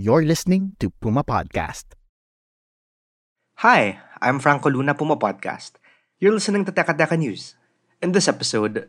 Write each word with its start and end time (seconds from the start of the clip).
You're 0.00 0.24
listening 0.24 0.80
to 0.80 0.88
Puma 0.88 1.20
Podcast. 1.20 1.92
Hi, 3.60 4.00
I'm 4.16 4.40
Franco 4.40 4.72
Luna, 4.72 4.96
Puma 4.96 5.20
Podcast. 5.20 5.76
You're 6.16 6.32
listening 6.32 6.64
to 6.64 6.72
Teka 6.72 6.96
Teka 6.96 7.20
News. 7.20 7.52
In 8.00 8.16
this 8.16 8.24
episode, 8.24 8.88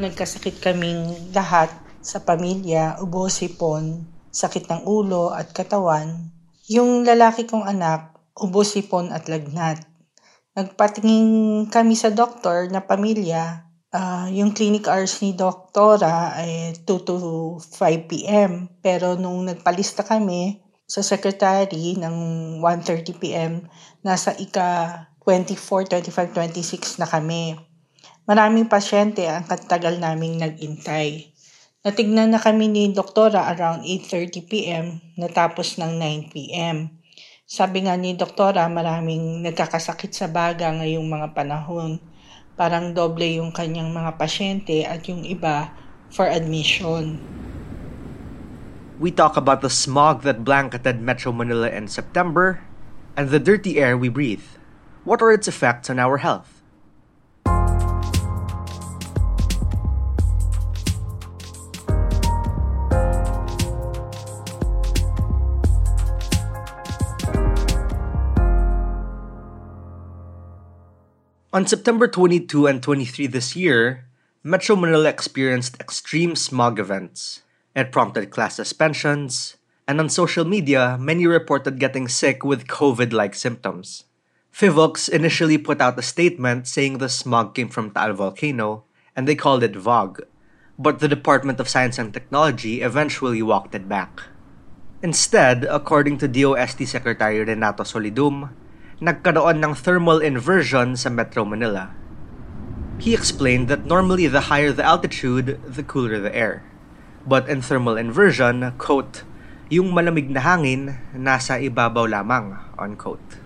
Nagkasakit 0.00 0.64
kaming 0.64 1.36
lahat 1.36 1.68
sa 2.00 2.24
pamilya, 2.24 2.96
ubo, 3.04 3.28
sipon, 3.28 4.08
sakit 4.32 4.72
ng 4.72 4.88
ulo 4.88 5.36
at 5.36 5.52
katawan. 5.52 6.32
Yung 6.64 7.04
lalaki 7.04 7.44
kong 7.44 7.68
anak, 7.68 8.16
ubo, 8.40 8.64
sipon 8.64 9.12
at 9.12 9.28
lagnat. 9.28 9.84
Nagpatingin 10.56 11.68
kami 11.68 11.92
sa 11.92 12.08
doktor 12.08 12.72
na 12.72 12.80
pamilya. 12.88 13.68
Ah, 13.90 14.30
yung 14.30 14.54
clinic 14.54 14.86
hours 14.86 15.18
ni 15.18 15.34
doktora 15.34 16.38
ay 16.38 16.78
2 16.86 16.86
to 16.86 17.14
5 17.58 18.06
p.m. 18.06 18.70
Pero 18.78 19.18
nung 19.18 19.42
nagpalista 19.42 20.06
kami 20.06 20.62
sa 20.86 21.02
secretary 21.02 21.98
ng 21.98 22.14
1.30 22.62 23.18
p.m., 23.18 23.66
nasa 24.06 24.30
ika 24.38 25.10
24, 25.26 25.90
25, 26.06 26.06
26 26.06 27.02
na 27.02 27.06
kami. 27.10 27.58
Maraming 28.30 28.70
pasyente 28.70 29.26
ang 29.26 29.42
katagal 29.42 29.98
naming 29.98 30.38
nag-intay. 30.38 31.34
Natignan 31.82 32.30
na 32.30 32.38
kami 32.38 32.70
ni 32.70 32.94
doktora 32.94 33.50
around 33.50 33.82
8.30 33.82 34.46
p.m. 34.46 35.02
natapos 35.18 35.82
ng 35.82 35.98
9 35.98 36.30
p.m. 36.30 36.94
Sabi 37.42 37.90
nga 37.90 37.98
ni 37.98 38.14
doktora 38.14 38.70
maraming 38.70 39.42
nagkakasakit 39.42 40.14
sa 40.14 40.30
baga 40.30 40.70
ngayong 40.70 41.10
mga 41.10 41.34
panahon. 41.34 41.98
Parang 42.60 42.92
doble 42.92 43.40
yung 43.40 43.56
kanyang 43.56 43.88
mga 43.88 44.20
pasyente 44.20 44.84
at 44.84 45.08
yung 45.08 45.24
iba 45.24 45.72
for 46.12 46.28
admission. 46.28 47.16
we 49.00 49.10
talk 49.10 49.34
about 49.34 49.62
the 49.62 49.72
smog 49.72 50.22
that 50.28 50.44
blanketed 50.44 51.00
Metro 51.00 51.32
Manila 51.32 51.70
in 51.72 51.88
September 51.88 52.60
and 53.16 53.30
the 53.30 53.40
dirty 53.40 53.80
air 53.80 53.96
we 53.96 54.10
breathe. 54.12 54.44
What 55.04 55.22
are 55.22 55.32
its 55.32 55.48
effects 55.48 55.88
on 55.88 55.98
our 55.98 56.18
health? 56.18 56.59
On 71.52 71.66
September 71.66 72.06
22 72.06 72.68
and 72.68 72.80
23 72.80 73.26
this 73.26 73.56
year, 73.56 74.06
Metro 74.44 74.76
Manila 74.76 75.08
experienced 75.08 75.74
extreme 75.80 76.36
smog 76.36 76.78
events. 76.78 77.42
It 77.74 77.90
prompted 77.90 78.30
class 78.30 78.54
suspensions, 78.54 79.56
and 79.88 79.98
on 79.98 80.08
social 80.10 80.44
media, 80.44 80.96
many 81.00 81.26
reported 81.26 81.80
getting 81.80 82.06
sick 82.06 82.44
with 82.44 82.68
COVID 82.68 83.12
like 83.12 83.34
symptoms. 83.34 84.04
PHIVOLCS 84.54 85.08
initially 85.08 85.58
put 85.58 85.80
out 85.80 85.98
a 85.98 86.06
statement 86.06 86.68
saying 86.68 86.98
the 86.98 87.08
smog 87.08 87.56
came 87.56 87.68
from 87.68 87.90
Taal 87.90 88.12
volcano, 88.14 88.84
and 89.16 89.26
they 89.26 89.34
called 89.34 89.64
it 89.64 89.74
VOG, 89.74 90.22
but 90.78 91.00
the 91.00 91.10
Department 91.10 91.58
of 91.58 91.68
Science 91.68 91.98
and 91.98 92.14
Technology 92.14 92.80
eventually 92.80 93.42
walked 93.42 93.74
it 93.74 93.88
back. 93.88 94.22
Instead, 95.02 95.64
according 95.64 96.18
to 96.18 96.28
DOST 96.28 96.86
Secretary 96.86 97.42
Renato 97.42 97.82
Solidum, 97.82 98.54
nagkaroon 99.00 99.64
ng 99.64 99.72
thermal 99.72 100.20
inversion 100.20 100.92
sa 100.92 101.08
Metro 101.08 101.40
Manila. 101.48 101.88
He 103.00 103.16
explained 103.16 103.72
that 103.72 103.88
normally 103.88 104.28
the 104.28 104.52
higher 104.52 104.76
the 104.76 104.84
altitude, 104.84 105.56
the 105.64 105.80
cooler 105.80 106.20
the 106.20 106.28
air. 106.36 106.60
But 107.24 107.48
in 107.48 107.64
thermal 107.64 107.96
inversion, 107.96 108.76
quote, 108.76 109.24
yung 109.72 109.96
malamig 109.96 110.28
na 110.28 110.44
hangin 110.44 111.00
nasa 111.16 111.56
ibabaw 111.56 112.12
lamang, 112.12 112.60
unquote. 112.76 113.40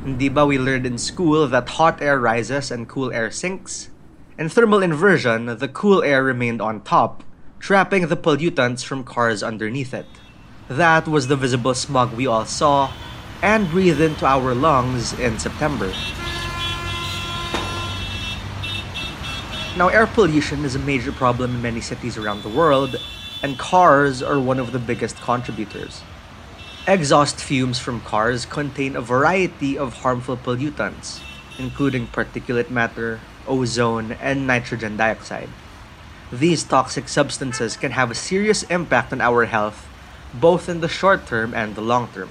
Hindi 0.00 0.32
ba 0.32 0.48
we 0.48 0.56
learned 0.56 0.88
in 0.88 0.96
school 0.96 1.44
that 1.44 1.76
hot 1.76 2.00
air 2.00 2.16
rises 2.16 2.72
and 2.72 2.88
cool 2.88 3.12
air 3.12 3.28
sinks? 3.28 3.92
In 4.40 4.48
thermal 4.48 4.80
inversion, 4.80 5.44
the 5.44 5.68
cool 5.68 6.00
air 6.00 6.24
remained 6.24 6.64
on 6.64 6.80
top, 6.80 7.20
trapping 7.60 8.08
the 8.08 8.16
pollutants 8.16 8.80
from 8.80 9.04
cars 9.04 9.44
underneath 9.44 9.92
it. 9.92 10.08
That 10.72 11.04
was 11.04 11.28
the 11.28 11.36
visible 11.36 11.76
smog 11.76 12.16
we 12.16 12.24
all 12.24 12.48
saw 12.48 12.88
and 13.44 13.68
breathe 13.68 14.00
into 14.00 14.24
our 14.24 14.54
lungs 14.54 15.12
in 15.20 15.38
September. 15.38 15.92
Now, 19.76 19.88
air 19.88 20.06
pollution 20.06 20.64
is 20.64 20.74
a 20.74 20.78
major 20.78 21.12
problem 21.12 21.56
in 21.56 21.60
many 21.60 21.82
cities 21.82 22.16
around 22.16 22.42
the 22.42 22.48
world, 22.48 22.96
and 23.42 23.58
cars 23.58 24.22
are 24.22 24.40
one 24.40 24.58
of 24.58 24.72
the 24.72 24.78
biggest 24.78 25.20
contributors. 25.20 26.00
Exhaust 26.86 27.36
fumes 27.36 27.78
from 27.78 28.00
cars 28.00 28.46
contain 28.46 28.96
a 28.96 29.02
variety 29.02 29.76
of 29.76 29.92
harmful 30.00 30.38
pollutants, 30.38 31.20
including 31.58 32.06
particulate 32.06 32.70
matter, 32.70 33.20
ozone, 33.46 34.12
and 34.24 34.46
nitrogen 34.46 34.96
dioxide. 34.96 35.50
These 36.32 36.64
toxic 36.64 37.10
substances 37.10 37.76
can 37.76 37.92
have 37.92 38.10
a 38.10 38.14
serious 38.14 38.62
impact 38.64 39.12
on 39.12 39.20
our 39.20 39.44
health, 39.44 39.86
both 40.32 40.66
in 40.66 40.80
the 40.80 40.88
short 40.88 41.26
term 41.26 41.52
and 41.52 41.74
the 41.74 41.82
long 41.82 42.08
term. 42.08 42.30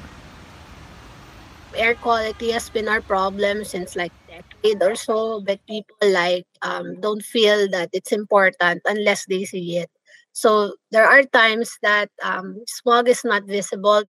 Air 1.75 1.95
quality 1.95 2.51
has 2.51 2.69
been 2.69 2.87
our 2.87 3.01
problem 3.01 3.63
since 3.65 3.95
like 3.95 4.13
decade 4.27 4.81
or 4.81 4.95
so 4.95 5.41
but 5.45 5.59
people 5.67 5.95
like 6.03 6.45
um, 6.61 6.99
don't 6.99 7.23
feel 7.23 7.69
that 7.69 7.89
it's 7.93 8.11
important 8.11 8.81
unless 8.85 9.25
they 9.27 9.45
see 9.45 9.77
it. 9.77 9.89
So 10.33 10.75
there 10.91 11.05
are 11.05 11.23
times 11.23 11.77
that 11.83 12.09
um, 12.23 12.63
smog 12.67 13.07
is 13.09 13.23
not 13.23 13.45
visible 13.45 14.03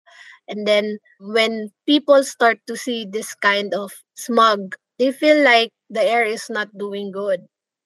and 0.48 0.66
then 0.66 0.98
when 1.18 1.70
people 1.86 2.24
start 2.24 2.58
to 2.66 2.76
see 2.76 3.04
this 3.06 3.34
kind 3.34 3.74
of 3.74 3.92
smog 4.16 4.74
they 4.98 5.10
feel 5.12 5.42
like 5.42 5.70
the 5.90 6.02
air 6.02 6.24
is 6.24 6.48
not 6.50 6.68
doing 6.78 7.10
good. 7.10 7.40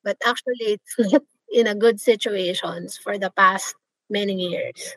But 0.05 0.16
actually 0.25 0.78
it's 0.78 0.97
in 1.53 1.66
a 1.66 1.75
good 1.75 2.00
situations 2.00 2.97
for 2.99 3.19
the 3.19 3.31
past 3.37 3.75
many 4.10 4.34
years 4.34 4.95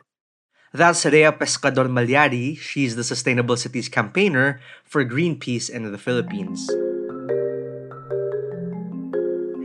That's 0.74 1.04
Rhea 1.04 1.32
Pescador 1.32 1.84
Malyari. 1.84 2.56
She's 2.56 2.96
the 2.96 3.04
Sustainable 3.04 3.58
Cities 3.58 3.90
campaigner 3.90 4.58
for 4.86 5.04
Greenpeace 5.04 5.68
in 5.68 5.92
the 5.92 5.98
Philippines. 5.98 6.64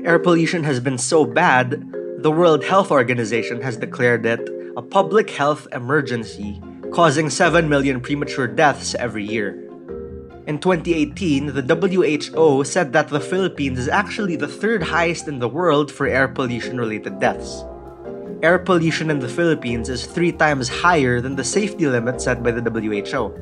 Air 0.05 0.19
pollution 0.19 0.65
has 0.65 0.81
been 0.81 0.97
so 0.97 1.23
bad, 1.23 1.79
the 2.19 2.29
World 2.29 2.65
Health 2.65 2.91
Organization 2.91 3.61
has 3.61 3.77
declared 3.77 4.25
it 4.25 4.49
a 4.75 4.81
public 4.81 5.29
health 5.29 5.65
emergency, 5.71 6.61
causing 6.91 7.29
7 7.29 7.69
million 7.69 8.01
premature 8.01 8.47
deaths 8.47 8.93
every 8.95 9.23
year. 9.23 9.55
In 10.45 10.59
2018, 10.59 11.55
the 11.55 11.63
WHO 11.63 12.65
said 12.65 12.91
that 12.91 13.07
the 13.07 13.21
Philippines 13.21 13.79
is 13.79 13.87
actually 13.87 14.35
the 14.35 14.47
third 14.47 14.83
highest 14.83 15.29
in 15.29 15.39
the 15.39 15.47
world 15.47 15.89
for 15.89 16.05
air 16.05 16.27
pollution 16.27 16.77
related 16.77 17.21
deaths 17.21 17.63
air 18.43 18.59
pollution 18.59 19.09
in 19.09 19.19
the 19.19 19.29
Philippines 19.29 19.89
is 19.89 20.05
three 20.05 20.31
times 20.31 20.69
higher 20.69 21.21
than 21.21 21.35
the 21.35 21.43
safety 21.43 21.87
limit 21.87 22.21
set 22.21 22.43
by 22.43 22.51
the 22.51 22.61
WHO. 22.61 23.33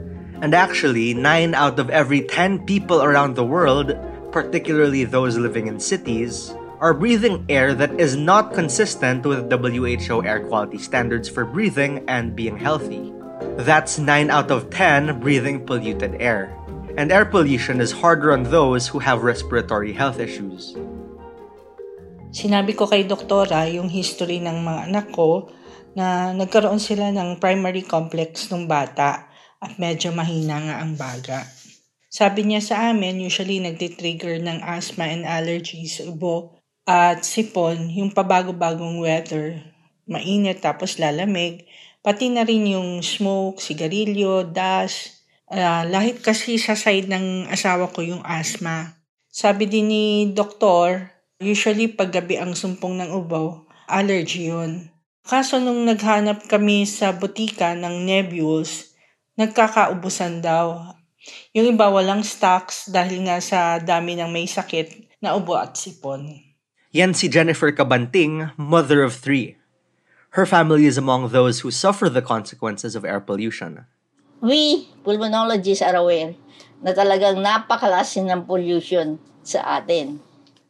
And 0.42 0.54
actually, 0.54 1.14
9 1.14 1.56
out 1.56 1.80
of 1.80 1.90
every 1.90 2.22
10 2.22 2.66
people 2.66 3.02
around 3.02 3.36
the 3.36 3.46
world, 3.46 3.96
particularly 4.32 5.04
those 5.04 5.38
living 5.38 5.68
in 5.68 5.80
cities, 5.80 6.54
are 6.80 6.94
breathing 6.94 7.46
air 7.50 7.74
that 7.74 8.00
is 8.00 8.16
not 8.16 8.54
consistent 8.54 9.26
with 9.26 9.52
WHO 9.52 10.24
air 10.24 10.46
quality 10.48 10.78
standards 10.78 11.30
for 11.30 11.46
breathing 11.46 12.04
and 12.08 12.36
being 12.36 12.58
healthy. 12.58 13.14
That's 13.58 13.98
9 13.98 14.30
out 14.30 14.52
of 14.52 14.70
10 14.70 15.20
breathing 15.20 15.66
polluted 15.66 16.16
air. 16.20 16.56
And 16.98 17.12
air 17.12 17.26
pollution 17.26 17.82
is 17.82 17.92
harder 17.92 18.32
on 18.32 18.44
those 18.44 18.88
who 18.88 19.00
have 19.00 19.24
respiratory 19.24 19.94
health 19.94 20.20
issues. 20.20 20.76
Sinabi 22.36 22.76
ko 22.76 22.84
kay 22.84 23.08
doktora 23.08 23.64
yung 23.72 23.88
history 23.88 24.44
ng 24.44 24.60
mga 24.60 24.92
anak 24.92 25.08
ko 25.16 25.48
na 25.96 26.36
nagkaroon 26.36 26.84
sila 26.84 27.08
ng 27.16 27.40
primary 27.40 27.88
complex 27.88 28.52
nung 28.52 28.68
bata 28.68 29.32
at 29.64 29.80
medyo 29.80 30.12
mahina 30.12 30.60
nga 30.60 30.76
ang 30.84 31.00
baga. 31.00 31.48
Sabi 32.12 32.44
niya 32.44 32.60
sa 32.60 32.76
amin, 32.92 33.24
usually 33.24 33.64
nagtitrigger 33.64 34.44
ng 34.44 34.60
asthma 34.68 35.08
and 35.08 35.24
allergies, 35.24 36.04
ubo 36.04 36.60
at 36.84 37.24
sipon, 37.24 37.88
yung 37.88 38.12
pabago-bagong 38.12 39.00
weather, 39.00 39.56
mainit 40.04 40.60
tapos 40.60 41.00
lalamig, 41.00 41.64
pati 42.04 42.28
na 42.28 42.44
rin 42.44 42.68
yung 42.68 43.00
smoke, 43.00 43.64
sigarilyo, 43.64 44.44
dust, 44.52 45.24
uh, 45.56 45.88
lahit 45.88 46.20
kasi 46.20 46.60
sa 46.60 46.76
side 46.76 47.08
ng 47.08 47.48
asawa 47.48 47.88
ko 47.96 48.04
yung 48.04 48.22
asthma. 48.28 49.00
Sabi 49.32 49.72
din 49.72 49.88
ni 49.88 50.06
doktor, 50.36 51.15
usually 51.46 51.86
paggabi 51.86 52.42
ang 52.42 52.58
sumpong 52.58 52.98
ng 52.98 53.14
ubaw, 53.14 53.62
allergy 53.86 54.50
yun. 54.50 54.90
Kaso 55.22 55.62
nung 55.62 55.86
naghanap 55.86 56.50
kami 56.50 56.90
sa 56.90 57.14
butika 57.14 57.78
ng 57.78 58.06
Nebules, 58.06 58.98
nagkakaubusan 59.38 60.42
daw. 60.42 60.94
Yung 61.54 61.78
iba 61.78 61.90
walang 61.90 62.26
stocks 62.26 62.90
dahil 62.90 63.26
nga 63.26 63.38
sa 63.42 63.78
dami 63.78 64.18
ng 64.18 64.30
may 64.30 64.46
sakit 64.50 65.22
na 65.22 65.34
ubo 65.38 65.58
at 65.58 65.78
sipon. 65.78 66.42
Yan 66.94 67.14
si 67.14 67.30
Jennifer 67.30 67.74
Cabanting, 67.74 68.54
mother 68.58 69.06
of 69.06 69.18
three. 69.18 69.58
Her 70.36 70.46
family 70.46 70.86
is 70.86 71.00
among 71.00 71.32
those 71.32 71.64
who 71.64 71.72
suffer 71.72 72.12
the 72.12 72.22
consequences 72.22 72.94
of 72.94 73.08
air 73.08 73.24
pollution. 73.24 73.88
We, 74.44 74.92
pulmonologists, 75.02 75.82
are 75.82 75.96
aware 75.96 76.36
na 76.84 76.92
talagang 76.92 77.40
napakalasin 77.40 78.28
ng 78.30 78.42
pollution 78.44 79.18
sa 79.42 79.80
atin. 79.80 80.20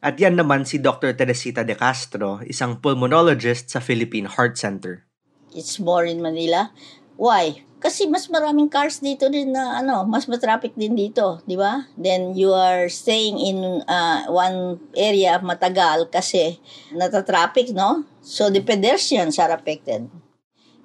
At 0.06 0.22
yan 0.22 0.38
naman 0.38 0.62
si 0.62 0.78
Dr. 0.78 1.18
Teresita 1.18 1.66
De 1.66 1.74
Castro, 1.74 2.38
isang 2.46 2.78
pulmonologist 2.78 3.74
sa 3.74 3.82
Philippine 3.82 4.30
Heart 4.30 4.54
Center. 4.54 5.02
It's 5.50 5.82
more 5.82 6.06
in 6.06 6.22
Manila. 6.22 6.70
Why? 7.18 7.66
Kasi 7.82 8.06
mas 8.06 8.30
maraming 8.30 8.70
cars 8.70 9.02
dito 9.02 9.26
din 9.26 9.50
na 9.50 9.82
ano, 9.82 10.06
mas 10.06 10.30
matraffic 10.30 10.78
din 10.78 10.94
dito, 10.94 11.42
di 11.42 11.58
ba? 11.58 11.90
Then 11.98 12.38
you 12.38 12.54
are 12.54 12.86
staying 12.86 13.34
in 13.42 13.82
uh, 13.82 14.30
one 14.30 14.78
area 14.94 15.42
matagal 15.42 16.06
kasi 16.14 16.62
natatraffic, 16.94 17.74
no? 17.74 18.06
So 18.22 18.46
the 18.46 18.62
pedestrians 18.62 19.42
are 19.42 19.50
affected. 19.50 20.06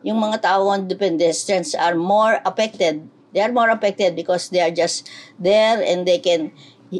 Yung 0.01 0.17
mga 0.17 0.49
tao 0.49 0.65
on 0.65 0.89
the 0.89 0.97
pedestrians 0.97 1.77
are 1.77 1.93
more 1.93 2.41
affected. 2.41 3.05
They 3.37 3.45
are 3.45 3.53
more 3.53 3.69
affected 3.69 4.17
because 4.17 4.49
they 4.49 4.65
are 4.65 4.73
just 4.73 5.05
there 5.37 5.77
and 5.77 6.09
they 6.09 6.17
can 6.17 6.57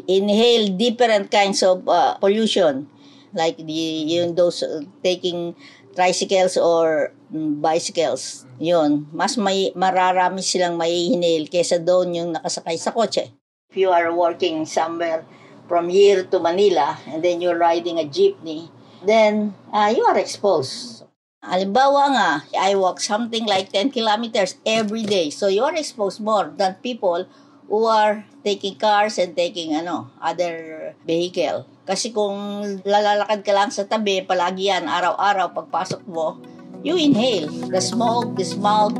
inhale 0.08 0.72
different 0.74 1.30
kinds 1.30 1.62
of 1.62 1.86
uh, 1.86 2.16
pollution. 2.18 2.88
Like 3.32 3.56
the 3.56 3.82
yung 4.12 4.34
those 4.36 4.64
uh, 4.64 4.84
taking 5.04 5.56
tricycles 5.96 6.56
or 6.56 7.12
um, 7.32 7.60
bicycles. 7.60 8.44
Yun. 8.60 9.08
Mas 9.12 9.36
may 9.36 9.72
mararami 9.76 10.40
silang 10.40 10.76
may 10.76 11.12
inhale 11.12 11.48
kaysa 11.48 11.80
doon 11.80 12.16
yung 12.16 12.30
nakasakay 12.36 12.76
sa 12.76 12.92
kotse. 12.92 13.32
If 13.72 13.80
you 13.80 13.88
are 13.88 14.12
working 14.12 14.68
somewhere 14.68 15.24
from 15.64 15.88
here 15.88 16.28
to 16.28 16.36
Manila 16.36 17.00
and 17.08 17.24
then 17.24 17.40
you're 17.40 17.56
riding 17.56 17.96
a 17.96 18.04
jeepney 18.04 18.68
then 19.04 19.54
uh, 19.72 19.92
you 19.94 20.04
are 20.06 20.18
exposed. 20.18 21.02
Halimbawa 21.42 22.02
nga, 22.14 22.30
I 22.54 22.78
walk 22.78 23.02
something 23.02 23.42
like 23.46 23.74
10 23.74 23.90
kilometers 23.90 24.54
every 24.62 25.02
day. 25.02 25.30
So 25.30 25.50
you 25.50 25.66
are 25.66 25.74
exposed 25.74 26.22
more 26.22 26.54
than 26.54 26.78
people 26.78 27.26
who 27.72 27.88
are 27.88 28.28
taking 28.44 28.76
cars 28.76 29.16
and 29.16 29.32
taking 29.32 29.72
ano, 29.72 30.12
other 30.20 30.92
vehicle. 31.08 31.64
Kasi 31.88 32.12
kung 32.12 32.36
lalalakad 32.84 33.40
ka 33.40 33.52
lang 33.56 33.72
sa 33.72 33.88
tabi, 33.88 34.20
palagi 34.20 34.68
yan, 34.68 34.84
araw-araw, 34.84 35.56
pagpasok 35.56 36.04
mo, 36.04 36.36
you 36.84 37.00
inhale 37.00 37.48
the 37.72 37.80
smoke, 37.80 38.36
the 38.36 38.44
smog. 38.44 38.92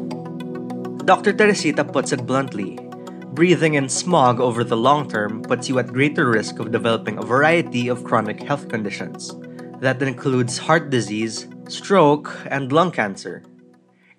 Dr. 1.04 1.36
Teresita 1.36 1.84
puts 1.84 2.16
it 2.16 2.24
bluntly. 2.24 2.80
Breathing 3.36 3.76
in 3.76 3.92
smog 3.92 4.40
over 4.40 4.64
the 4.64 4.76
long 4.76 5.04
term 5.04 5.44
puts 5.44 5.68
you 5.68 5.76
at 5.76 5.92
greater 5.92 6.24
risk 6.32 6.56
of 6.56 6.72
developing 6.72 7.20
a 7.20 7.28
variety 7.28 7.92
of 7.92 8.08
chronic 8.08 8.40
health 8.40 8.72
conditions. 8.72 9.36
That 9.84 10.00
includes 10.00 10.56
heart 10.56 10.88
disease, 10.88 11.44
stroke, 11.68 12.32
and 12.48 12.72
lung 12.72 12.88
cancer. 12.88 13.44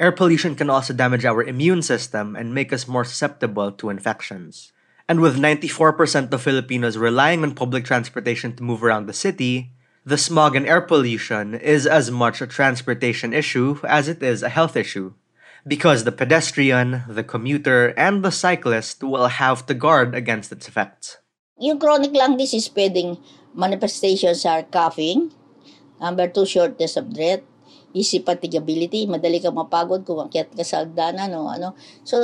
Air 0.03 0.11
pollution 0.11 0.59
can 0.59 0.69
also 0.69 0.91
damage 0.91 1.23
our 1.23 1.41
immune 1.41 1.81
system 1.81 2.35
and 2.35 2.51
make 2.53 2.73
us 2.73 2.91
more 2.91 3.07
susceptible 3.07 3.71
to 3.71 3.87
infections. 3.87 4.73
And 5.07 5.23
with 5.23 5.39
94% 5.39 6.27
of 6.27 6.41
Filipinos 6.43 6.97
relying 6.97 7.41
on 7.41 7.55
public 7.55 7.85
transportation 7.87 8.51
to 8.57 8.67
move 8.67 8.83
around 8.83 9.07
the 9.07 9.15
city, 9.15 9.71
the 10.03 10.19
smog 10.19 10.57
and 10.59 10.67
air 10.67 10.81
pollution 10.81 11.55
is 11.55 11.87
as 11.87 12.11
much 12.11 12.41
a 12.41 12.51
transportation 12.51 13.31
issue 13.31 13.79
as 13.87 14.09
it 14.09 14.21
is 14.21 14.43
a 14.43 14.51
health 14.51 14.75
issue. 14.75 15.13
Because 15.65 16.03
the 16.03 16.11
pedestrian, 16.11 17.07
the 17.07 17.23
commuter, 17.23 17.95
and 17.95 18.27
the 18.27 18.35
cyclist 18.35 19.07
will 19.07 19.39
have 19.39 19.65
to 19.67 19.73
guard 19.73 20.13
against 20.13 20.51
its 20.51 20.67
effects. 20.67 21.23
Yung 21.55 21.79
chronic 21.79 22.11
lung 22.11 22.35
disease 22.35 22.67
pwedeng 22.75 23.23
manifestations 23.55 24.43
are 24.43 24.63
coughing, 24.67 25.31
number 26.01 26.27
two, 26.27 26.45
shortness 26.45 26.97
of 26.97 27.15
breath, 27.15 27.47
easy 27.93 28.19
fatigability, 28.19 29.05
madali 29.07 29.41
kang 29.41 29.55
mapagod 29.55 30.03
kung 30.03 30.19
akyat 30.25 30.49
ka 30.51 30.65
sa 30.65 30.83
agdanan 30.83 31.31
o 31.37 31.47
ano. 31.47 31.77
So 32.03 32.19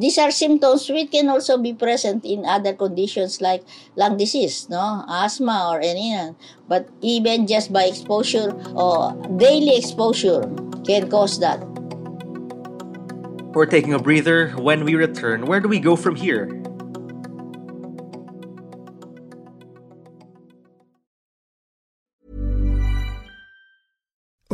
these 0.00 0.18
are 0.18 0.32
symptoms 0.32 0.88
which 0.88 1.12
can 1.12 1.28
also 1.28 1.60
be 1.60 1.76
present 1.76 2.24
in 2.24 2.48
other 2.48 2.72
conditions 2.72 3.40
like 3.40 3.62
lung 3.94 4.16
disease, 4.16 4.66
no, 4.68 5.04
asthma 5.06 5.68
or 5.70 5.80
any. 5.80 6.34
But 6.66 6.88
even 7.00 7.46
just 7.46 7.72
by 7.72 7.84
exposure 7.84 8.50
or 8.74 9.14
daily 9.36 9.76
exposure 9.76 10.42
can 10.84 11.08
cause 11.08 11.38
that. 11.40 11.60
We're 13.52 13.66
taking 13.66 13.94
a 13.94 13.98
breather. 13.98 14.54
When 14.54 14.84
we 14.84 14.94
return, 14.94 15.46
where 15.46 15.60
do 15.60 15.68
we 15.68 15.80
go 15.80 15.96
from 15.96 16.14
here? 16.14 16.59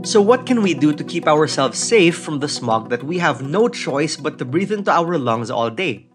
So, 0.00 0.22
what 0.24 0.48
can 0.48 0.62
we 0.64 0.72
do 0.72 0.96
to 0.96 1.04
keep 1.04 1.28
ourselves 1.28 1.76
safe 1.76 2.16
from 2.16 2.40
the 2.40 2.48
smog 2.48 2.88
that 2.88 3.04
we 3.04 3.18
have 3.18 3.44
no 3.44 3.68
choice 3.68 4.16
but 4.16 4.38
to 4.38 4.48
breathe 4.48 4.72
into 4.72 4.90
our 4.90 5.18
lungs 5.18 5.50
all 5.50 5.68
day? 5.68 6.08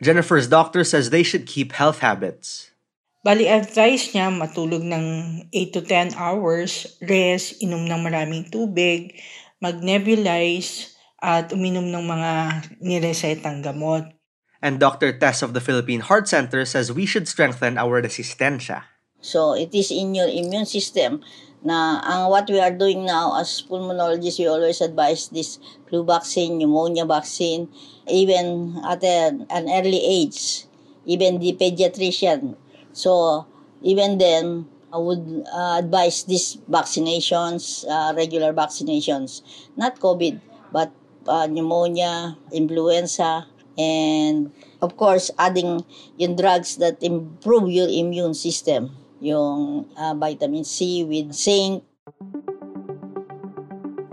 Jennifer's 0.00 0.48
doctor 0.48 0.84
says 0.84 1.10
they 1.10 1.22
should 1.22 1.44
keep 1.44 1.72
health 1.72 2.00
habits. 2.00 2.72
Bali 3.20 3.44
advice 3.44 4.16
niya 4.16 4.32
matulog 4.32 4.80
ng 4.80 5.04
8 5.52 5.76
to 5.76 5.80
10 5.84 6.16
hours, 6.16 6.96
rest, 7.04 7.60
inom 7.60 7.84
ng 7.84 8.00
maraming 8.00 8.48
tubig, 8.48 9.20
mag-nebulize, 9.60 10.96
at 11.20 11.52
uminom 11.52 11.92
ng 11.92 12.04
mga 12.06 12.32
niresetang 12.80 13.60
gamot. 13.60 14.16
And 14.64 14.80
Dr. 14.80 15.12
Tess 15.12 15.42
of 15.42 15.52
the 15.52 15.60
Philippine 15.60 16.06
Heart 16.06 16.28
Center 16.28 16.64
says 16.64 16.94
we 16.94 17.04
should 17.04 17.28
strengthen 17.28 17.76
our 17.76 18.00
resistensya. 18.00 18.95
So 19.26 19.58
it 19.58 19.74
is 19.74 19.90
in 19.90 20.14
your 20.14 20.30
immune 20.30 20.70
system 20.70 21.26
na 21.66 21.98
ang 22.06 22.30
what 22.30 22.46
we 22.46 22.62
are 22.62 22.70
doing 22.70 23.02
now 23.02 23.34
as 23.34 23.58
pulmonologists, 23.66 24.38
we 24.38 24.46
always 24.46 24.78
advise 24.78 25.26
this 25.34 25.58
flu 25.90 26.06
vaccine, 26.06 26.62
pneumonia 26.62 27.02
vaccine, 27.02 27.66
even 28.06 28.78
at 28.86 29.02
a, 29.02 29.34
an 29.50 29.66
early 29.66 29.98
age, 29.98 30.70
even 31.10 31.42
the 31.42 31.58
pediatrician. 31.58 32.54
So 32.94 33.50
even 33.82 34.22
then, 34.22 34.70
I 34.94 34.98
would 35.02 35.26
uh, 35.50 35.82
advise 35.82 36.22
these 36.22 36.62
vaccinations, 36.70 37.82
uh, 37.90 38.14
regular 38.14 38.54
vaccinations, 38.54 39.42
not 39.74 39.98
COVID, 39.98 40.38
but 40.70 40.94
uh, 41.26 41.50
pneumonia, 41.50 42.38
influenza, 42.54 43.50
and 43.76 44.54
of 44.80 44.96
course, 44.96 45.34
adding 45.36 45.82
yung 46.16 46.36
drugs 46.36 46.78
that 46.78 47.02
improve 47.02 47.68
your 47.68 47.90
immune 47.90 48.32
system, 48.32 48.94
yung 49.20 49.86
uh, 49.96 50.14
vitamin 50.14 50.64
C 50.64 51.04
with 51.04 51.32
zinc. 51.32 51.84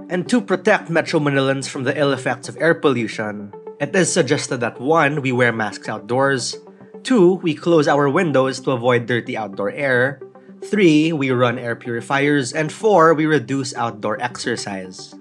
And 0.09 0.29
to 0.29 0.41
protect 0.41 0.89
Metro 0.89 1.19
Manilans 1.19 1.67
from 1.67 1.83
the 1.83 1.97
ill 1.97 2.13
effects 2.13 2.47
of 2.47 2.57
air 2.59 2.75
pollution, 2.75 3.51
it 3.79 3.95
is 3.95 4.13
suggested 4.13 4.59
that 4.59 4.79
1. 4.79 5.21
We 5.21 5.31
wear 5.31 5.51
masks 5.51 5.89
outdoors, 5.89 6.55
2. 7.03 7.41
We 7.41 7.55
close 7.55 7.87
our 7.87 8.07
windows 8.07 8.59
to 8.61 8.71
avoid 8.71 9.07
dirty 9.07 9.35
outdoor 9.35 9.71
air, 9.71 10.21
3. 10.69 11.13
We 11.13 11.31
run 11.31 11.57
air 11.57 11.75
purifiers, 11.75 12.53
and 12.53 12.71
4. 12.71 13.13
We 13.13 13.25
reduce 13.25 13.73
outdoor 13.73 14.21
exercise. 14.21 15.15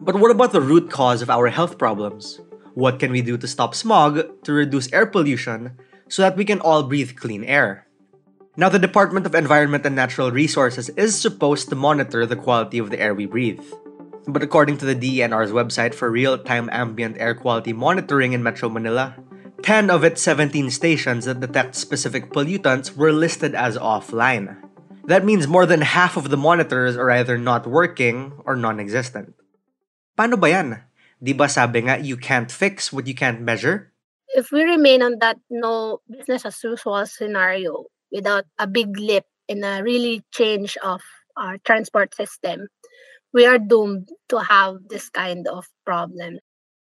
But 0.00 0.16
what 0.16 0.30
about 0.30 0.52
the 0.52 0.62
root 0.62 0.90
cause 0.90 1.20
of 1.20 1.28
our 1.28 1.48
health 1.48 1.76
problems? 1.76 2.40
What 2.74 3.00
can 3.00 3.10
we 3.10 3.20
do 3.20 3.36
to 3.36 3.48
stop 3.48 3.74
smog, 3.74 4.44
to 4.44 4.52
reduce 4.52 4.92
air 4.92 5.04
pollution, 5.04 5.76
so 6.08 6.22
that 6.22 6.36
we 6.36 6.44
can 6.44 6.60
all 6.60 6.84
breathe 6.84 7.16
clean 7.16 7.42
air? 7.42 7.87
Now, 8.58 8.68
the 8.68 8.82
Department 8.82 9.22
of 9.22 9.38
Environment 9.38 9.86
and 9.86 9.94
Natural 9.94 10.34
Resources 10.34 10.90
is 10.98 11.14
supposed 11.14 11.70
to 11.70 11.78
monitor 11.78 12.26
the 12.26 12.34
quality 12.34 12.82
of 12.82 12.90
the 12.90 12.98
air 12.98 13.14
we 13.14 13.22
breathe. 13.22 13.62
But 14.26 14.42
according 14.42 14.82
to 14.82 14.84
the 14.84 14.98
DENR's 14.98 15.54
website 15.54 15.94
for 15.94 16.10
real 16.10 16.34
time 16.36 16.68
ambient 16.72 17.22
air 17.22 17.38
quality 17.38 17.72
monitoring 17.72 18.32
in 18.34 18.42
Metro 18.42 18.68
Manila, 18.68 19.14
10 19.62 19.94
of 19.94 20.02
its 20.02 20.20
17 20.22 20.74
stations 20.74 21.24
that 21.26 21.38
detect 21.38 21.76
specific 21.76 22.34
pollutants 22.34 22.96
were 22.96 23.12
listed 23.12 23.54
as 23.54 23.78
offline. 23.78 24.58
That 25.06 25.24
means 25.24 25.46
more 25.46 25.64
than 25.64 25.82
half 25.94 26.16
of 26.16 26.28
the 26.28 26.36
monitors 26.36 26.96
are 26.96 27.12
either 27.12 27.38
not 27.38 27.64
working 27.64 28.42
or 28.44 28.56
non 28.56 28.80
existent. 28.80 29.38
Paano 30.18 30.34
ba 30.34 30.50
yan? 30.50 30.82
Di 31.22 31.30
ba 31.30 31.46
sabi 31.46 31.86
nga, 31.86 32.02
you 32.02 32.16
can't 32.18 32.50
fix 32.50 32.90
what 32.90 33.06
you 33.06 33.14
can't 33.14 33.38
measure? 33.38 33.94
If 34.34 34.50
we 34.50 34.66
remain 34.66 35.00
on 35.00 35.22
that 35.22 35.38
no 35.46 36.02
business 36.10 36.42
as 36.42 36.58
usual 36.58 37.06
scenario 37.06 37.86
without 38.10 38.44
a 38.58 38.66
big 38.66 38.96
leap 38.98 39.24
in 39.48 39.64
a 39.64 39.82
really 39.82 40.22
change 40.32 40.76
of 40.82 41.00
our 41.36 41.58
transport 41.58 42.14
system, 42.14 42.68
we 43.32 43.46
are 43.46 43.58
doomed 43.58 44.08
to 44.28 44.38
have 44.38 44.88
this 44.88 45.08
kind 45.10 45.46
of 45.46 45.66
problem. 45.84 46.38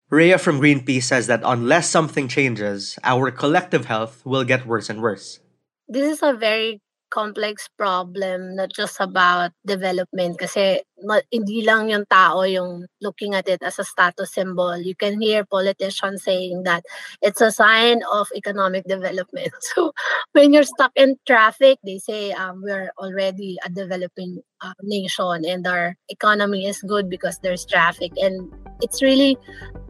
Rhea 0.09 0.37
from 0.37 0.59
Greenpeace 0.59 1.03
says 1.03 1.27
that 1.27 1.41
unless 1.45 1.89
something 1.89 2.27
changes, 2.27 2.99
our 3.03 3.31
collective 3.31 3.85
health 3.85 4.25
will 4.25 4.43
get 4.43 4.67
worse 4.67 4.89
and 4.89 5.01
worse. 5.01 5.39
This 5.87 6.11
is 6.11 6.23
a 6.23 6.33
very 6.33 6.81
complex 7.11 7.69
problem, 7.77 8.55
not 8.55 8.71
just 8.73 8.97
about 8.99 9.51
development. 9.65 10.39
Kasi 10.39 10.81
ma- 11.03 11.27
hindi 11.29 11.61
lang 11.61 11.91
yung 11.91 12.05
tao 12.07 12.41
yung 12.47 12.87
looking 13.01 13.35
at 13.35 13.47
it 13.47 13.61
as 13.61 13.77
a 13.77 13.85
status 13.85 14.33
symbol. 14.33 14.77
You 14.79 14.95
can 14.95 15.21
hear 15.21 15.45
politicians 15.45 16.23
saying 16.23 16.63
that 16.63 16.87
it's 17.21 17.41
a 17.41 17.51
sign 17.51 18.01
of 18.11 18.31
economic 18.35 18.87
development. 18.87 19.53
So 19.71 19.93
when 20.33 20.51
you're 20.51 20.67
stuck 20.67 20.91
in 20.95 21.15
traffic, 21.27 21.79
they 21.83 21.99
say 21.99 22.31
um, 22.31 22.61
we're 22.63 22.91
already 22.97 23.57
a 23.63 23.69
developing 23.69 24.41
uh, 24.61 24.73
nation 24.83 25.45
and 25.45 25.65
our 25.67 25.95
economy 26.09 26.65
is 26.65 26.81
good 26.81 27.09
because 27.09 27.39
there's 27.39 27.65
traffic. 27.65 28.11
And 28.17 28.51
it's 28.81 29.01
really 29.01 29.37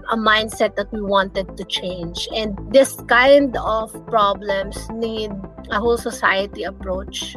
a 0.10 0.18
mindset 0.18 0.76
that 0.76 0.92
we 0.92 1.02
wanted 1.02 1.58
to 1.58 1.64
change. 1.66 2.28
And 2.36 2.58
this 2.72 2.96
kind 3.08 3.56
of 3.58 3.94
problems 4.08 4.90
need 4.90 5.32
a 5.70 5.80
whole 5.80 5.98
society 5.98 6.64
approach. 6.64 7.36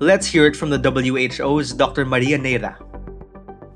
Let's 0.00 0.26
hear 0.26 0.46
it 0.46 0.56
from 0.56 0.70
the 0.70 0.78
WHO's 0.78 1.72
Dr. 1.72 2.04
Maria 2.04 2.38
Neira. 2.38 2.76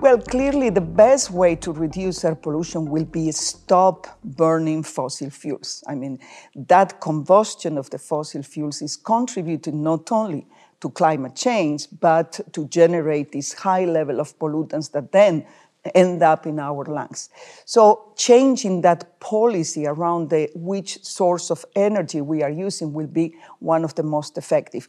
Well, 0.03 0.19
clearly, 0.19 0.69
the 0.71 0.81
best 0.81 1.31
way 1.31 1.55
to 1.57 1.71
reduce 1.73 2.25
air 2.25 2.35
pollution 2.35 2.91
will 2.91 3.05
be 3.05 3.31
stop 3.31 4.09
burning 4.25 4.83
fossil 4.83 5.31
fuels. 5.31 5.85
I 5.87 5.95
mean, 5.95 6.19
that 6.57 7.01
combustion 7.01 7.79
of 7.79 7.89
the 7.91 7.99
fossil 7.99 8.43
fuels 8.43 8.83
is 8.83 8.97
contributing 8.97 9.83
not 9.83 10.11
only 10.11 10.49
to 10.81 10.91
climate 10.91 11.37
change, 11.37 11.87
but 12.01 12.41
to 12.53 12.67
generate 12.67 13.31
this 13.31 13.53
high 13.53 13.85
level 13.85 14.19
of 14.19 14.37
pollutants 14.41 14.91
that 14.91 15.13
then 15.13 15.47
end 15.95 16.23
up 16.23 16.47
in 16.47 16.59
our 16.59 16.85
lungs. 16.85 17.29
So 17.65 18.13
changing 18.17 18.83
that 18.83 19.19
policy 19.21 19.87
around 19.87 20.31
the, 20.31 20.51
which 20.55 21.05
source 21.05 21.51
of 21.51 21.65
energy 21.75 22.21
we 22.21 22.43
are 22.43 22.51
using 22.51 22.93
will 22.93 23.07
be 23.07 23.35
one 23.59 23.85
of 23.85 23.95
the 23.95 24.03
most 24.03 24.39
effective. 24.39 24.87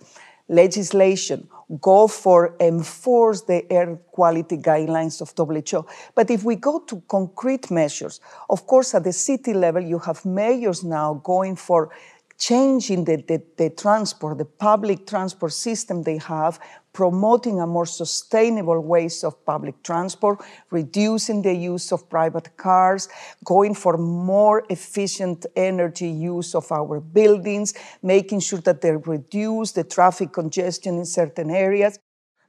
Legislation, 0.50 1.48
go 1.82 2.08
for 2.08 2.56
enforce 2.60 3.42
the 3.44 3.72
air 3.72 3.96
quality 4.12 4.58
guidelines 4.58 5.22
of 5.22 5.34
WHO. 5.38 5.88
But 6.16 6.30
if 6.30 6.44
we 6.44 6.58
go 6.58 6.80
to 6.80 7.02
concrete 7.08 7.72
measures, 7.72 8.20
of 8.50 8.68
course, 8.68 8.94
at 8.94 9.06
the 9.06 9.14
city 9.14 9.54
level, 9.54 9.82
you 9.82 10.00
have 10.00 10.26
mayors 10.26 10.84
now 10.84 11.22
going 11.24 11.56
for 11.56 11.92
changing 12.38 13.06
the, 13.06 13.18
the, 13.28 13.42
the, 13.58 13.70
transport, 13.70 14.38
the 14.38 14.46
public 14.46 15.08
transport 15.08 15.54
system 15.54 16.04
they 16.04 16.18
have, 16.18 16.60
promoting 16.94 17.60
a 17.60 17.68
more 17.68 17.86
sustainable 17.86 18.80
ways 18.80 19.24
of 19.24 19.44
public 19.46 19.82
transport, 19.84 20.40
reducing 20.70 21.42
the 21.42 21.54
use 21.54 21.92
of 21.92 22.08
private 22.10 22.56
cars, 22.56 23.10
going 23.44 23.74
for 23.74 23.98
more 23.98 24.64
efficient 24.70 25.46
energy 25.56 26.08
use 26.08 26.56
of 26.56 26.72
our 26.72 27.00
buildings, 27.00 27.74
making 28.02 28.40
sure 28.40 28.60
that 28.60 28.82
they 28.82 28.96
reduce 28.96 29.72
the 29.72 29.84
traffic 29.84 30.32
congestion 30.32 30.98
in 31.00 31.06
certain 31.06 31.50
areas. 31.50 31.98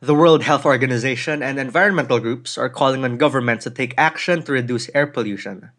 The 0.01 0.15
World 0.15 0.43
Health 0.43 0.67
Organization 0.67 1.43
and 1.43 1.59
environmental 1.59 2.21
groups 2.21 2.59
are 2.59 2.69
calling 2.69 3.05
on 3.05 3.17
governments 3.17 3.65
to 3.65 3.71
take 3.71 3.95
action 3.97 4.43
to 4.43 4.53
reduce 4.53 4.91
air 4.95 5.07
pollution. 5.07 5.71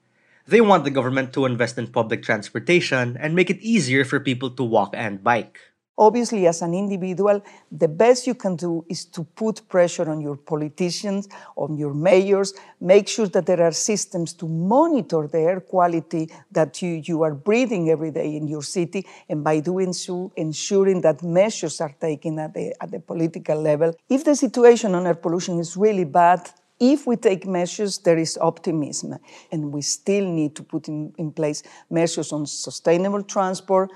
They 0.48 0.62
want 0.62 0.84
the 0.84 0.90
government 0.90 1.34
to 1.34 1.46
invest 1.46 1.78
in 1.78 1.88
public 1.88 2.24
transportation 2.24 3.18
and 3.20 3.36
make 3.36 3.50
it 3.50 3.62
easier 3.62 4.04
for 4.06 4.20
people 4.20 4.50
to 4.52 4.64
walk 4.64 4.94
and 4.94 5.24
bike. 5.24 5.60
Obviously, 5.98 6.46
as 6.46 6.62
an 6.62 6.74
individual, 6.74 7.42
the 7.72 7.88
best 7.88 8.28
you 8.28 8.36
can 8.36 8.58
do 8.58 8.84
is 8.90 9.06
to 9.06 9.24
put 9.24 9.68
pressure 9.70 10.10
on 10.10 10.20
your 10.20 10.36
politicians, 10.36 11.30
on 11.56 11.78
your 11.78 11.94
mayors, 11.94 12.54
make 12.82 13.08
sure 13.08 13.28
that 13.28 13.46
there 13.46 13.62
are 13.62 13.72
systems 13.72 14.34
to 14.34 14.46
monitor 14.46 15.26
the 15.28 15.40
air 15.40 15.62
quality 15.62 16.30
that 16.52 16.82
you, 16.82 17.02
you 17.06 17.24
are 17.24 17.34
breathing 17.34 17.90
every 17.90 18.12
day 18.12 18.36
in 18.36 18.46
your 18.46 18.62
city, 18.62 19.06
and 19.30 19.42
by 19.42 19.62
doing 19.62 19.94
so, 19.94 20.34
ensuring 20.36 21.00
that 21.00 21.24
measures 21.24 21.80
are 21.80 21.96
taken 22.02 22.40
at 22.40 22.54
the, 22.54 22.76
at 22.82 22.92
the 22.92 23.00
political 23.00 23.62
level. 23.62 23.94
If 24.10 24.26
the 24.26 24.36
situation 24.36 24.96
on 24.96 25.08
air 25.08 25.16
pollution 25.16 25.60
is 25.60 25.78
really 25.78 26.04
bad, 26.04 26.50
if 26.78 27.08
we 27.08 27.16
take 27.16 27.48
measures, 27.48 28.00
there 28.00 28.18
is 28.18 28.38
optimism, 28.42 29.16
and 29.50 29.72
we 29.72 29.82
still 29.82 30.26
need 30.26 30.58
to 30.58 30.64
put 30.64 30.90
in, 30.90 31.14
in 31.18 31.32
place 31.32 31.64
measures 31.90 32.34
on 32.34 32.46
sustainable 32.46 33.24
transport, 33.24 33.92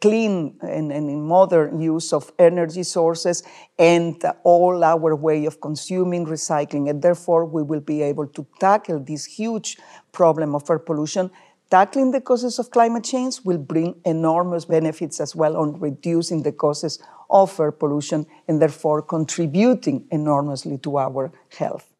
clean 0.00 0.56
and, 0.60 0.92
and 0.92 1.24
modern 1.24 1.80
use 1.80 2.12
of 2.12 2.32
energy 2.38 2.82
sources 2.82 3.42
and 3.78 4.22
all 4.42 4.84
our 4.84 5.14
way 5.16 5.46
of 5.46 5.60
consuming, 5.60 6.26
recycling. 6.26 6.90
And 6.90 7.02
therefore, 7.02 7.44
we 7.44 7.62
will 7.62 7.80
be 7.80 8.02
able 8.02 8.26
to 8.28 8.46
tackle 8.60 9.00
this 9.00 9.24
huge 9.24 9.78
problem 10.12 10.54
of 10.54 10.68
air 10.68 10.78
pollution. 10.78 11.30
Tackling 11.70 12.10
the 12.10 12.20
causes 12.20 12.58
of 12.58 12.70
climate 12.70 13.04
change 13.04 13.40
will 13.44 13.58
bring 13.58 13.96
enormous 14.04 14.64
benefits 14.64 15.20
as 15.20 15.34
well 15.34 15.56
on 15.56 15.80
reducing 15.80 16.42
the 16.42 16.52
causes 16.52 16.98
of 17.30 17.58
air 17.58 17.72
pollution 17.72 18.26
and 18.46 18.60
therefore 18.60 19.02
contributing 19.02 20.06
enormously 20.10 20.78
to 20.78 20.98
our 20.98 21.32
health. 21.56 21.90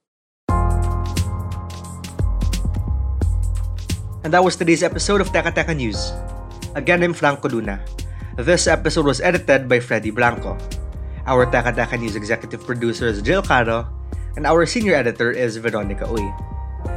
And 4.25 4.33
that 4.33 4.43
was 4.43 4.57
today's 4.57 4.83
episode 4.83 5.21
of 5.21 5.29
Teka 5.29 5.77
News. 5.77 6.13
Again, 6.75 7.05
I'm 7.05 7.15
Franco 7.15 7.49
Luna. 7.49 7.79
This 8.37 8.67
episode 8.67 9.07
was 9.07 9.21
edited 9.21 9.69
by 9.69 9.79
Freddy 9.79 10.11
Blanco. 10.11 10.59
Our 11.25 11.47
Teka 11.47 12.01
News 12.01 12.17
executive 12.17 12.67
producer 12.67 13.07
is 13.07 13.23
Jill 13.23 13.43
Caro, 13.43 13.87
and 14.35 14.45
our 14.45 14.67
senior 14.67 14.95
editor 14.95 15.31
is 15.31 15.57
Veronica 15.57 16.05
Uy. 16.05 16.27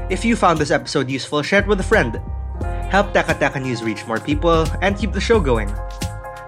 If 0.10 0.26
you 0.26 0.36
found 0.36 0.58
this 0.58 0.72
episode 0.72 1.12
useful, 1.12 1.44
share 1.44 1.62
it 1.62 1.68
with 1.68 1.80
a 1.80 1.84
friend. 1.84 2.18
Help 2.90 3.14
Teka 3.14 3.62
News 3.62 3.84
reach 3.84 4.02
more 4.08 4.20
people 4.20 4.66
and 4.82 4.98
keep 4.98 5.14
the 5.14 5.22
show 5.22 5.40
going. 5.40 5.70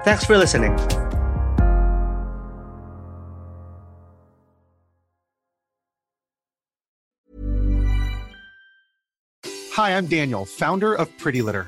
Thanks 0.01 0.25
for 0.25 0.35
listening. 0.35 0.73
Hi, 9.77 9.95
I'm 9.95 10.07
Daniel, 10.07 10.45
founder 10.45 10.95
of 10.95 11.15
Pretty 11.19 11.43
Litter. 11.43 11.67